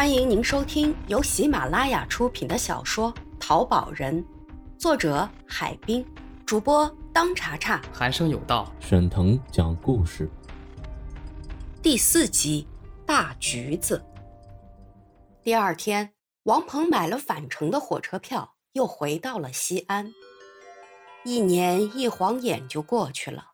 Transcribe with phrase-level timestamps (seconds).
[0.00, 4.24] 欢迎您收听由喜马拉雅出品的小说《淘宝人》，
[4.78, 6.02] 作者海滨，
[6.46, 10.26] 主播当查查，寒生有道，沈腾讲故事，
[11.82, 12.66] 第四集
[13.04, 14.02] 大橘子。
[15.42, 16.14] 第二天，
[16.44, 20.14] 王鹏买了返程的火车票，又回到了西安。
[21.26, 23.48] 一年一晃眼就过去了。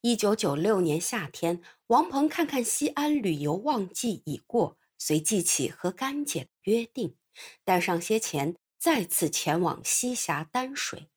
[0.00, 4.78] 一九九六年夏天，王鹏看看西安旅游旺季已过。
[5.04, 7.16] 随即起和干姐约定，
[7.64, 11.08] 带上些钱，再次前往西峡丹水。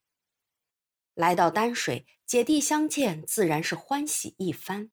[1.14, 4.90] 来到丹水，姐弟相见，自然是欢喜一番。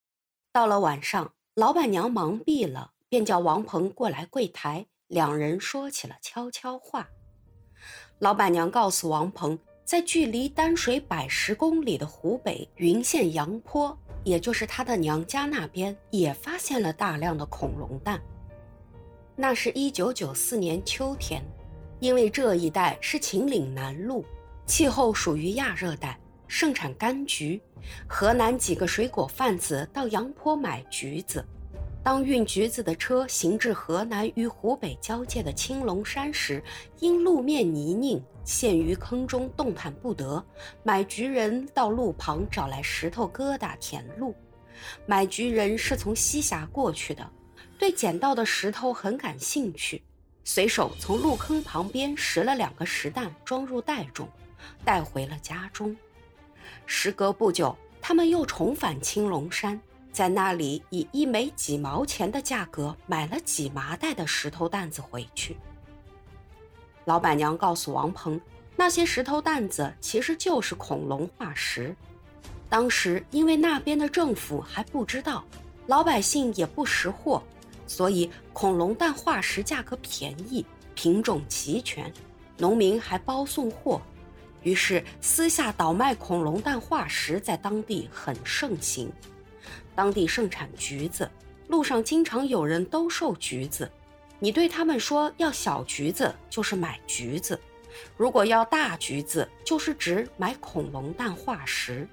[0.52, 7.08] 到了晚上，老板娘忙毕了，便叫王鹏过来柜台，两人说起了悄悄话。
[8.18, 18.22] 老板娘告诉王鹏，在距离丹水百十公里的湖北云县杨坡，也就是他的娘家那边，也发现了大量的恐龙蛋。
[19.34, 21.42] 那是一九九四年秋天，
[22.00, 24.22] 因为这一带是秦岭南麓，
[24.66, 27.60] 气候属于亚热带，盛产柑橘。
[28.06, 31.42] 河南几个水果贩子到杨坡买橘子，
[32.04, 36.62] 当运橘子的车行至河南与湖北交界的青龙山时，
[37.00, 40.44] 因路面泥泞，陷于坑中动弹不得。
[40.82, 44.34] 买橘人到路旁找来石头疙瘩填路。
[45.06, 47.28] 买橘人是从西峡过去的。
[47.82, 50.00] 对捡到的石头很感兴趣，
[50.44, 54.28] 随手从路坑旁边拾了两个石蛋，装入袋中，
[54.84, 55.96] 带回了家中。
[56.86, 59.80] 时隔不久，他们又重返青龙山，
[60.12, 65.56] 在那里以一枚几毛钱的价格买了几麻袋的石头担子回去。
[67.06, 68.40] 老板娘告诉王鹏，
[68.76, 71.96] 那些石头担子其实就是恐龙化石。
[72.68, 75.44] 当时因为那边的政府还不知道，
[75.88, 77.42] 老百姓也不识货。
[77.92, 82.10] 所以，恐龙蛋化石价格便宜，品种齐全，
[82.56, 84.00] 农民还包送货，
[84.62, 89.12] 于是私下倒卖恐龙蛋化石在当地很盛行。
[89.94, 91.30] 当地盛产橘子，
[91.68, 93.90] 路上经常有人兜售橘子。
[94.38, 97.54] 你对他们说要小橘子，就是买橘子；
[98.16, 102.08] 如果要大橘子，就是指买恐龙蛋化石。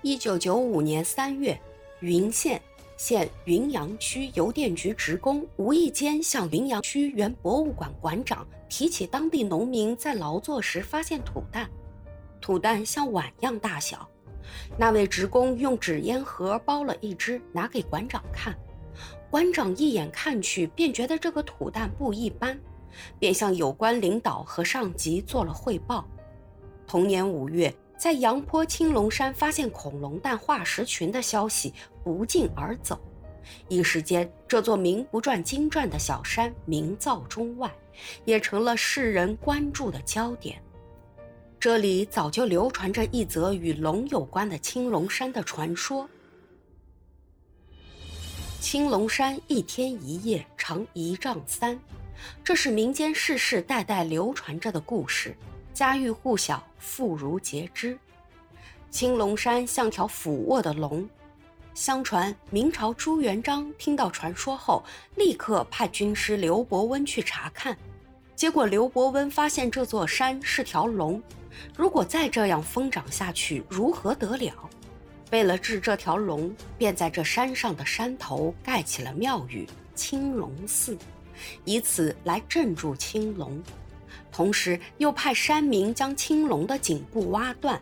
[0.00, 1.60] 一九九五年三月，
[1.98, 2.62] 云县。
[3.04, 11.68] 县云阳区邮电局职工无意间向云阳区原博物馆馆长提起当地农民在劳作时发现土蛋，
[12.40, 14.08] 土蛋像碗样大小。
[14.78, 18.56] 那位职工用纸烟盒包了一只，拿给馆长看。
[19.28, 22.56] 馆长一眼看去，便觉得这个土蛋不一般，
[23.18, 26.06] 便向有关领导和上级做了汇报。
[26.86, 27.74] 同年五月。
[28.02, 33.00] 在阳坡青龙山发现恐龙蛋化石群的消息不胫而走，
[33.68, 37.72] 一时间，这座名不传经传的小山名噪中外，
[38.24, 40.60] 也成了世人关注的焦点。
[41.60, 46.10] 这里早就流传着一则与龙有关的青龙山的传说。
[48.60, 51.78] 青龙山一天一夜长一丈三，
[52.42, 55.36] 这是民间世世代代流传着的故事。
[55.72, 57.98] 家喻户晓，妇孺皆知。
[58.90, 61.08] 青龙山像条俯卧的龙。
[61.72, 64.82] 相传明朝朱元璋听到传说后，
[65.16, 67.74] 立刻派军师刘伯温去查看。
[68.36, 71.22] 结果刘伯温发现这座山是条龙，
[71.74, 74.52] 如果再这样疯长下去，如何得了？
[75.30, 80.98] 为了治这条龙，便在这山上的山头盖起了庙宇青龙寺，
[81.64, 83.62] 以此来镇住青龙。
[84.32, 87.80] 同时又派山民将青龙的颈部挖断，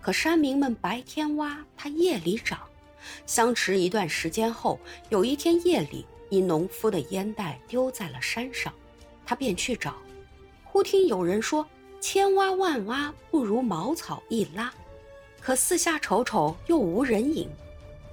[0.00, 2.60] 可山民们白天挖，它夜里长。
[3.26, 4.78] 相持一段时间后，
[5.08, 8.72] 有一天夜里，一农夫的烟袋丢在了山上，
[9.26, 9.94] 他便去找。
[10.64, 11.66] 忽听有人说
[12.00, 14.72] ：“千挖万挖，不如茅草一拉。”
[15.40, 17.50] 可四下瞅瞅，又无人影。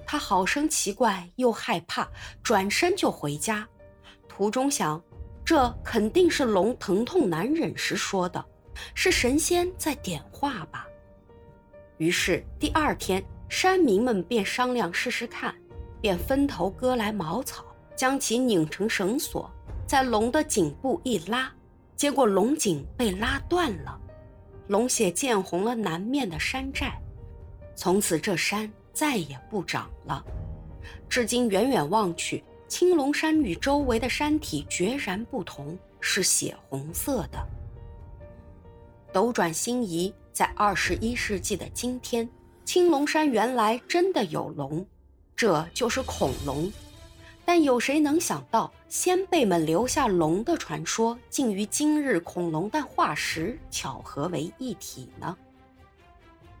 [0.06, 2.08] 他好生奇怪又害怕，
[2.42, 3.68] 转身就回家。
[4.28, 5.00] 途中想。
[5.46, 8.44] 这肯定是龙疼痛难忍时说的，
[8.94, 10.88] 是神仙在点化吧。
[11.98, 15.54] 于是第二天，山民们便商量试试看，
[16.00, 17.64] 便分头割来茅草，
[17.94, 19.48] 将其拧成绳索，
[19.86, 21.48] 在龙的颈部一拉，
[21.94, 23.96] 结果龙颈被拉断了，
[24.66, 27.00] 龙血溅红了南面的山寨，
[27.76, 30.24] 从此这山再也不长了。
[31.08, 32.42] 至今远远望去。
[32.68, 37.38] 青龙山与周围的山体决然不同，是血红色的。
[39.12, 42.28] 斗转星移，在二十一世纪的今天，
[42.64, 44.84] 青龙山原来真的有龙，
[45.36, 46.70] 这就是恐龙。
[47.44, 55.36] 但有谁能想到，先辈们留下龙的传说，竟与今日恐龙蛋化石巧合为一体呢？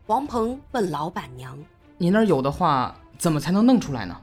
[0.06, 1.58] 王鹏问老板娘
[1.98, 4.16] ：“你那儿有的话，怎么才能弄出来呢？”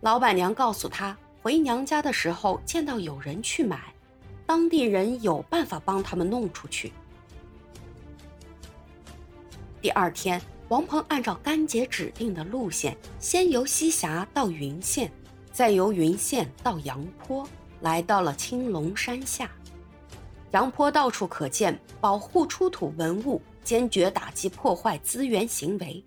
[0.00, 3.92] 老板娘告诉他，回娘家的时候见到有人去买，
[4.46, 6.90] 当地人有办法帮他们弄出去。
[9.82, 15.10] 第二天，王鹏按照甘姐指定的路线，先由西峡到云县。
[15.52, 17.46] 再由云县到阳坡，
[17.80, 19.50] 来到了青龙山下。
[20.52, 26.02] 阳坡到处可见保护出土文物、坚决打击破坏资源行为、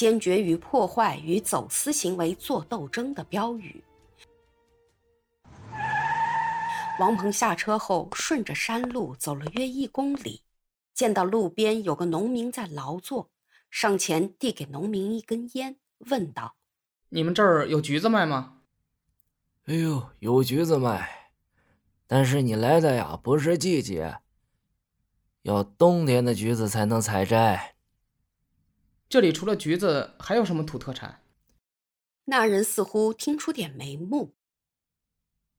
[0.00, 3.84] 坚决与破坏与走私行为作斗争的标语。
[6.98, 10.40] 王鹏下车后，顺着山路走了约一公里，
[10.94, 13.28] 见到路边有个农民在劳作，
[13.70, 15.76] 上前递给农民一根烟，
[16.08, 16.54] 问道
[17.10, 18.60] ：“你们这儿有橘子卖吗？”
[19.68, 21.32] 哎呦，有橘子卖，
[22.06, 24.16] 但是你来的呀不是季节，
[25.42, 27.74] 要冬天的橘子才能采摘。
[29.10, 31.20] 这里除了橘子，还有什么土特产？
[32.26, 34.36] 那人似乎听出点眉目。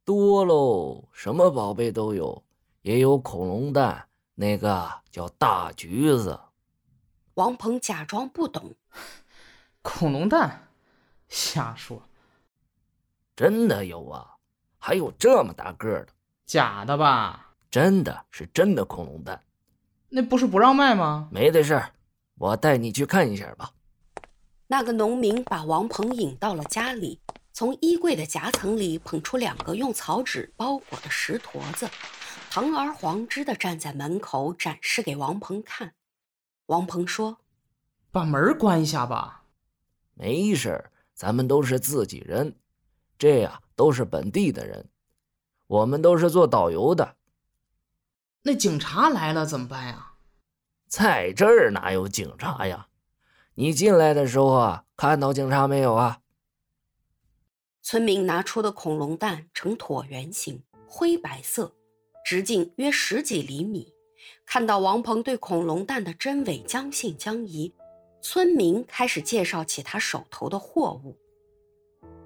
[0.05, 2.45] 多喽，什么宝贝都有，
[2.81, 6.39] 也有恐龙蛋，那个叫大橘子。
[7.33, 8.73] 王鹏假装不懂，
[9.83, 10.69] 恐龙蛋，
[11.27, 12.01] 瞎说。
[13.35, 14.37] 真的有啊，
[14.77, 16.07] 还有这么大个的，
[16.45, 17.53] 假的吧？
[17.69, 19.43] 真的是真的恐龙蛋，
[20.07, 21.27] 那不是不让卖吗？
[21.33, 21.93] 没的事儿，
[22.41, 23.71] 我带你去看一下吧。
[24.65, 27.21] 那个农民把王鹏引到了家里，
[27.53, 31.87] 从衣柜的夹层里捧出两个用草纸包裹的石坨子，
[32.49, 35.93] 堂而皇之的站在门口展示给王鹏看。
[36.65, 37.37] 王鹏说
[38.11, 39.43] ：“把门关一下吧。”
[40.15, 42.55] 没事，咱们都是自己人。
[43.19, 44.89] 这呀，都是本地的人，
[45.67, 47.17] 我们都是做导游的。
[48.41, 50.10] 那警察来了怎么办呀？
[50.91, 52.87] 在这儿哪有警察呀？
[53.55, 56.19] 你进来的时候啊，看到警察没有啊？
[57.81, 61.73] 村民拿出的恐龙蛋呈椭圆形，灰白色，
[62.25, 63.93] 直径约十几厘米。
[64.45, 67.73] 看到王鹏对恐龙蛋的真伪将信将疑，
[68.21, 71.17] 村民开始介绍起他手头的货物。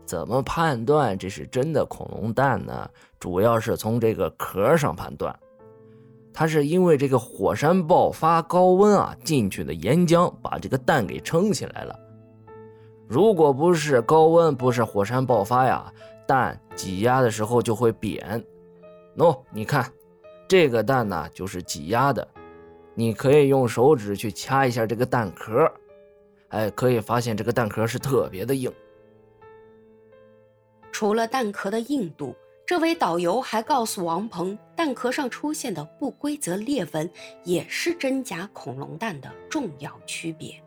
[0.08, 2.90] 怎么判断这是真的恐龙蛋呢？
[3.20, 5.40] 主要是从这个壳上判断，
[6.38, 11.98] 它是因为这个火山爆发高温啊，进去的岩浆把这个蛋给撑起来了。
[13.08, 15.90] 如果不是高温，不是火山爆发呀，
[16.28, 18.44] 蛋挤压的时候就会扁。
[19.16, 19.90] 喏，你看，
[20.46, 22.28] 这个蛋呢就是挤压的，
[22.94, 25.72] 你可以用手指去掐一下这个蛋壳，
[26.50, 28.70] 哎，可以发现这个蛋壳是特别的硬。
[30.92, 32.36] 除了蛋壳的硬度，
[32.66, 37.08] 这位导游还告诉王鹏，蛋壳上出现的不规则裂纹
[37.44, 40.60] 也是真假恐龙蛋的重要区别。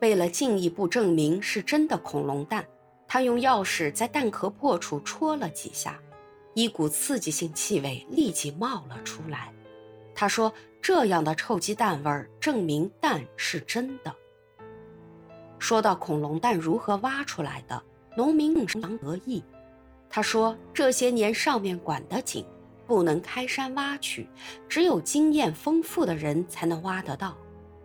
[0.00, 2.66] 为了进一步证明是真的恐龙蛋，
[3.08, 5.98] 他用钥匙在蛋壳破处戳了几下，
[6.52, 9.50] 一股刺激性气味立即冒了出来。
[10.14, 10.52] 他说
[10.82, 14.14] ：“这样的臭鸡蛋味儿，证明蛋是真的。”
[15.58, 17.82] 说到恐龙蛋如何挖出来的。
[18.16, 19.42] 农民非常得意，
[20.10, 22.44] 他说：“这些年上面管得紧，
[22.84, 24.28] 不能开山挖取，
[24.68, 27.36] 只有经验丰富的人才能挖得到。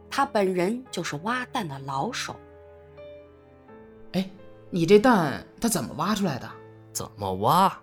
[0.10, 2.36] 他本人就是挖蛋的老手。”
[4.14, 4.28] 哎，
[4.72, 6.50] 你这蛋他怎么挖出来的？
[6.92, 7.80] 怎么挖？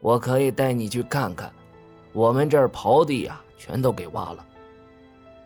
[0.00, 1.50] 我可以带你去看看。
[2.12, 4.46] 我们这儿刨地呀，全都给挖了。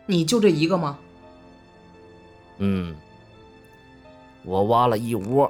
[0.05, 0.99] 你就这一个吗？
[2.57, 2.93] 嗯，
[4.43, 5.49] 我挖了一窝。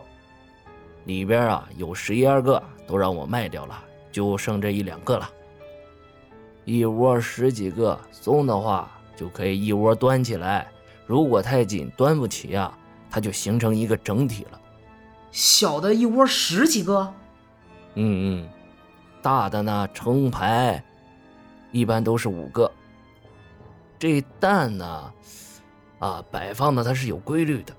[1.09, 5.27] 里边啊有十一二个都让我卖掉了，就剩这一两个了。
[6.65, 10.63] 一窝十几个，松的话就可以一窝端起来；
[11.07, 12.77] 如果太紧端不起啊，
[13.09, 14.61] 它就形成一个整体了。
[15.31, 17.11] 小的一窝十几个，
[17.95, 18.49] 嗯嗯，
[19.19, 20.83] 大的呢成排，
[21.71, 22.71] 一般都是五个。
[23.97, 25.11] 这蛋呢，
[25.97, 27.73] 啊摆放的它是有规律的。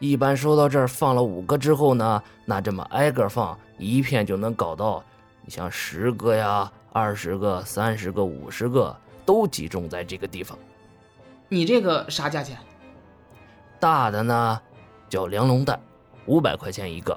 [0.00, 5.04] 一般收到这儿放了五个之后呢，那这么挨个放一片就能搞到，
[5.44, 10.58] 你像十个呀、二十个、三十个、五十个都集中在这个地方。
[11.50, 12.56] 你这个啥价钱？
[13.78, 14.58] 大的呢
[15.06, 15.78] 叫梁龙蛋，
[16.24, 17.14] 五百块钱一个；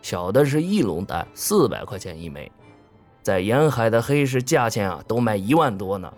[0.00, 2.50] 小的是翼龙蛋，四百块钱一枚。
[3.20, 6.12] 在沿海的黑市价钱啊都卖一万多呢，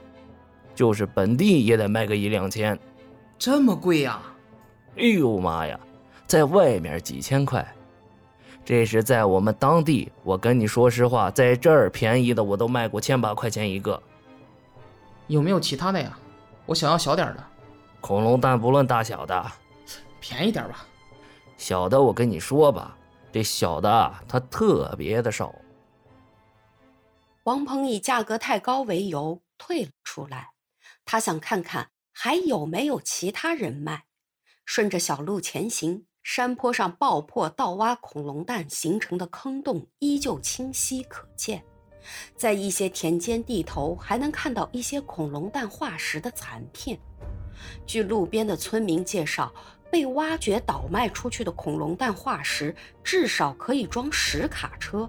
[0.74, 2.78] 就是本地也得卖个一两千。
[3.38, 4.20] 这么贵呀？
[4.96, 5.80] 哎呦妈呀！
[6.26, 7.66] 在外面几千块，
[8.64, 14.02] 这是在我们当地，我跟你说实话，在这儿便宜的我都卖过千把块钱一个。
[15.26, 16.18] 有没有其他的呀？
[16.66, 17.44] 我想要小点的。
[18.00, 19.52] 恐龙蛋不论大小的，
[20.20, 20.86] 便宜点吧。
[21.56, 22.96] 小的我跟你说吧，
[23.32, 25.54] 这小的啊，它特别的少。
[27.44, 30.52] 王鹏以价格太高为由退了出来，
[31.04, 34.04] 他想看看还有没有其他人卖。
[34.66, 41.62] 顺着小路前行，山坡上爆破盗挖恐龙蛋形成的坑洞依旧清晰可见，
[42.34, 46.98] 在一些田间地头还能看到一些恐龙蛋化石的残片。
[47.86, 49.52] 据路边的村民介绍，
[49.92, 55.08] 被挖掘倒卖出去的恐龙蛋化石至少可以装十卡车，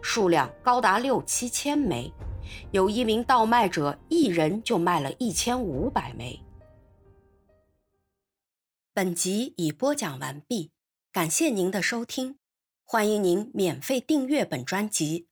[0.00, 2.10] 数量高达六七千枚。
[2.70, 6.40] 有一名倒卖者一人就卖了一千五百枚。
[8.96, 10.70] 本集已播讲完毕，
[11.10, 12.38] 感谢您的收听，
[12.84, 15.26] 欢迎您免费订阅本专辑。